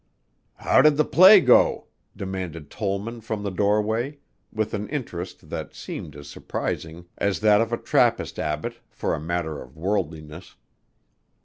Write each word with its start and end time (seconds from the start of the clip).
"How 0.55 0.81
did 0.81 0.97
the 0.97 1.05
play 1.05 1.39
go?" 1.41 1.85
demanded 2.17 2.71
Tollman 2.71 3.21
from 3.21 3.43
the 3.43 3.51
doorway, 3.51 4.17
with 4.51 4.73
an 4.73 4.89
interest 4.89 5.51
that 5.51 5.75
seemed 5.75 6.15
as 6.15 6.27
surprising 6.27 7.05
as 7.19 7.39
that 7.41 7.61
of 7.61 7.71
a 7.71 7.77
Trappist 7.77 8.39
Abbot 8.39 8.79
for 8.89 9.13
a 9.13 9.19
matter 9.19 9.61
of 9.61 9.77
worldliness. 9.77 10.55